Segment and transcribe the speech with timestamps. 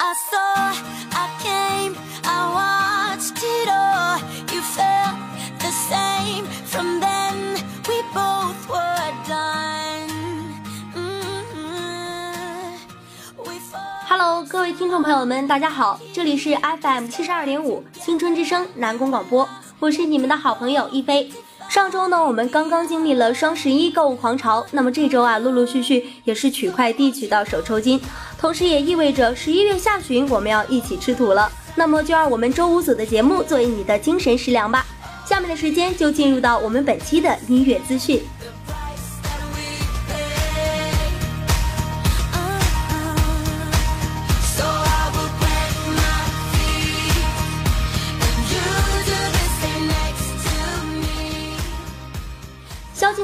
[0.00, 0.72] I saw,
[1.12, 4.20] I came, I watched it all.
[4.54, 5.16] You felt
[5.58, 6.44] the same.
[6.66, 7.56] From then,
[7.88, 10.06] we both were done.
[13.44, 14.06] We fought.
[14.08, 19.48] Hello，各位听众朋友们，大家好，这里是 FM 七十二点五青春之声南宫广播，
[19.80, 21.30] 我是你们的好朋友一菲。
[21.68, 28.00] 上周呢，我们刚刚经历了双十一购物狂潮，那么这周啊，陆陆续续也是取快递取到手抽筋，
[28.40, 31.48] 同时也意味着十一月下旬我们要一起吃土了。
[31.76, 34.84] 那么就让我们周五组的节目作为你的精神食粮吧。
[35.24, 38.20] 下面的时间就进入到我们本期的音乐资讯。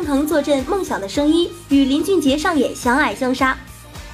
[0.04, 3.56] 萧敬腾坐镇《梦想的声音》，与林俊杰上演《相爱相杀》。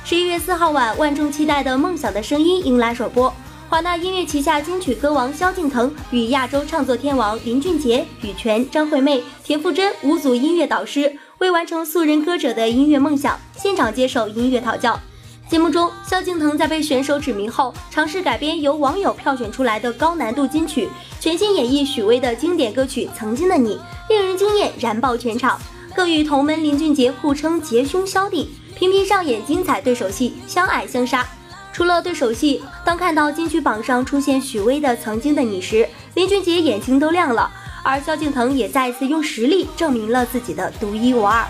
[0.09, 3.35] 十一月四号晚，万众期待的《梦想的声音》迎来首播。
[3.69, 14.96] 华纳音乐旗下金曲歌王萧敬腾与亚洲唱作天王林俊杰、羽泉、张惠妹、田馥甄五组音乐导师，为完成素人歌者的音乐梦想，现场接受音乐讨教。
[15.49, 23.74] 节目中，萧敬腾在被选手指名后，尝试改编由网友票选出来的高难度金曲，全新演绎许巍的经典歌曲《曾经的你》，
[24.09, 25.61] 令人惊艳，燃爆全场。
[26.01, 31.29] 更与同门林俊杰互称杰兄萧弟，频频上演精彩对手戏，相爱相杀。
[31.74, 37.51] 除了对手戏，当看到金曲榜上出现许巍的《曾经的你》时，林俊杰眼睛都亮了，
[37.84, 41.45] 而萧敬腾也再次用实力证明了自己的独一无二。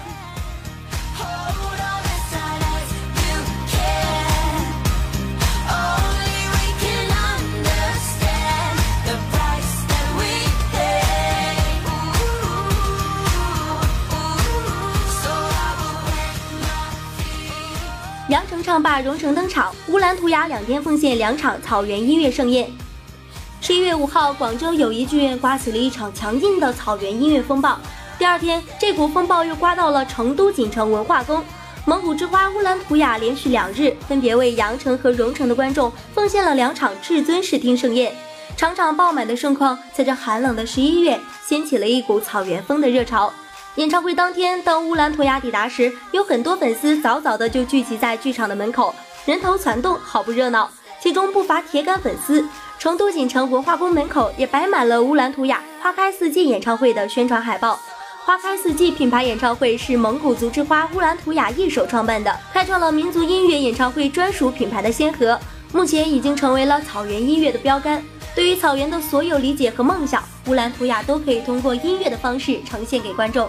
[18.71, 22.71] 唱罢蓉城登场，乌兰图雅两天奉献两场草原音乐盛宴。
[23.61, 27.77] 十一月五号，广州友谊剧院刮起了一场强劲的草原音乐风暴。
[28.17, 31.45] 第二天，这股风暴又刮到了成都锦城文化宫。
[31.85, 38.15] 蒙古之花乌兰图雅连续两日分别为羊城和蓉城的观众奉献了两场至尊视听盛宴，
[38.57, 43.33] 场场爆满的盛况，在这寒冷的十一月掀起了一股草原风的热潮。
[43.77, 48.93] 演唱会当天，当乌兰图雅抵达时，有很多粉丝早早的就聚集在剧场的门口，
[49.25, 50.69] 人头攒动，好不热闹。
[51.01, 52.45] 其中不乏铁杆粉丝。
[52.81, 57.79] 成都锦城文化宫门口也摆满了乌兰图雅花开四季演唱会的宣传海报。
[58.25, 65.39] 花开四季品牌演唱会是蒙古族之花乌兰图雅一手创办的，开创了民族音乐演唱会专属品牌的先河，
[65.73, 68.03] 目前已经成为了草原音乐的标杆。
[68.41, 73.47] 对于草原的所有理解和梦想，乌兰图雅都可以通过音乐的方式呈现给观众。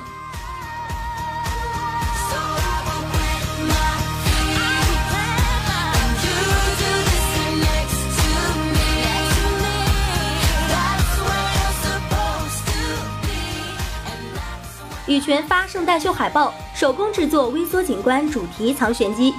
[15.07, 19.33] 羽泉发圣诞秀海报，手工制作微缩景观主题藏玄机。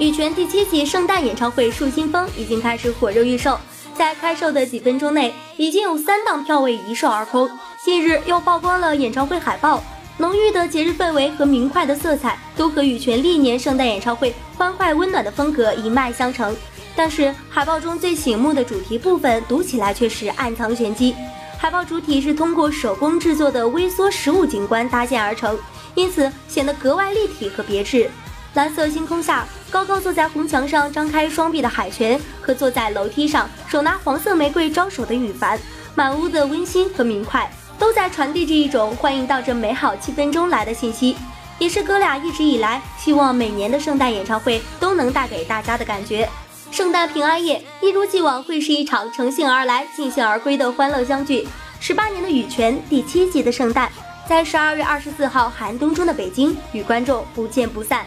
[0.00, 3.56] 羽泉第七季圣诞演唱会《树新风》已经开始火热预售，
[3.98, 7.50] 在开售的几分钟内，已经有三档票位一售而空。
[7.84, 9.82] 近日又曝光了演唱会海报，
[10.18, 16.56] 浓郁的节日氛围和明快的色彩，都和羽泉历年圣诞演唱会欢快温暖的风格一脉相承。
[16.94, 21.12] 但是海报中最醒目的主题部分，读起来却是暗藏玄机。
[21.58, 25.58] 海报主体是通过手工制作的微缩实物景观搭建而成，
[25.96, 28.08] 因此显得格外立体和别致。
[28.58, 35.56] 蓝色星空下，高高坐在红墙上张开双臂的海泉，和坐在楼梯上手拿黄色玫瑰招手的羽凡，
[35.94, 37.48] 满屋的温馨和明快，
[37.78, 41.16] 都在传递着一种欢迎到这美好气氛中来的信息，
[41.60, 46.28] 也是哥俩一直以来希望每年的圣诞演唱会都能带给大家的感觉。
[46.72, 51.46] 圣诞平安夜一如既往会是一场乘兴而来、尽兴而归的欢乐相聚。
[51.78, 53.88] 十八年的羽泉第七季的圣诞，
[54.28, 58.04] 在十二月二十四号寒冬中的北京与观众不见不散。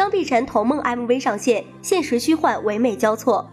[0.00, 3.46] 张碧晨同梦 MV 上线，现实虚幻唯美交错。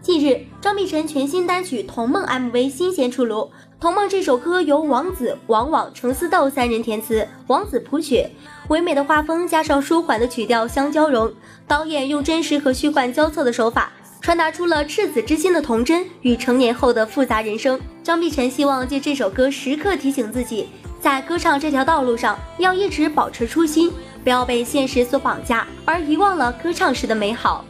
[0.00, 3.40] 近日，张碧晨全新单曲《同梦》MV 新鲜出炉。
[3.80, 8.24] 《同梦》这首歌由王子、王网、程思豆三人填词，王子谱曲，
[8.68, 11.32] 唯美的画风加上舒缓的曲调相交融，
[11.66, 13.90] 导演用真实和虚幻交错的手法，
[14.20, 17.80] 传达出了赤子之心的童真与成年后的复杂人生。
[18.04, 20.68] 张碧晨希望借这首歌时刻提醒自己，
[21.00, 23.92] 在歌唱这条道路上要一直保持初心，
[24.22, 27.64] 不要被现实所绑架而遗忘了歌唱时的美好。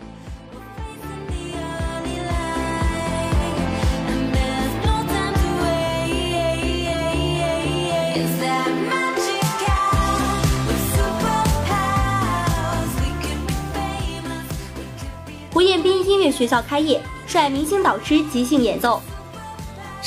[15.53, 19.03] 胡彦斌音乐学校开业率明星导师即兴演奏。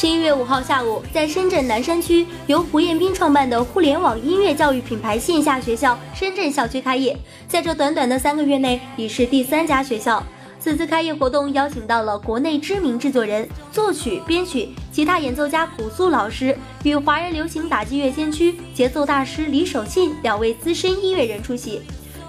[0.01, 7.15] 十一月五号下午，在深圳南山区由胡彦斌创办的互联网音乐教育品牌线下学校深圳校区开业，
[7.48, 10.24] 在这短短的三个月内，已是第三家学校。
[10.59, 21.80] 此次开业活动邀请到了国内知名制作人、作曲、编曲、吉他演奏家古素老师与华人流行打击乐先驱、节奏大师李守信两位资深音乐人出席，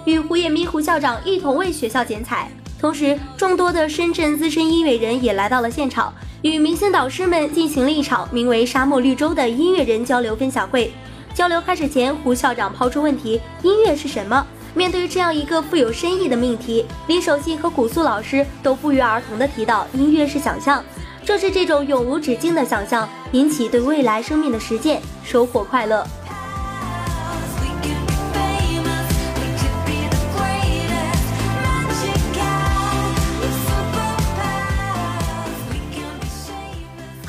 [0.05, 2.51] 与胡彦斌胡校长一同为学校剪彩。
[2.83, 10.91] 同时，众多的深圳资深音乐人也来到了现场，与明星导师们进行了一场名为“沙漠绿洲”的音乐人交流分享会。
[11.33, 14.45] 交流开始前，胡校长抛出问题：“音乐是什么？”
[14.75, 20.83] 面对这样一个富有深意的命题，李守信和古素老师都不约而同地提到：“音乐是想象。”
[21.23, 26.05] 正是这种永无止境的想象，引起对未来生命的实践，收获快乐。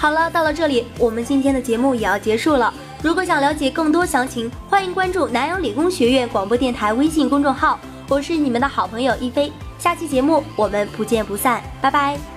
[0.05, 2.71] 好了，到了这里，我们今天的节目也要结束了。
[3.03, 7.81] 如果想了解更多详情，欢迎关注南阳理工学院广播电台微信公众号。
[8.11, 12.34] 我是你们的好朋友一菲，下期节目我们不见不散，拜拜。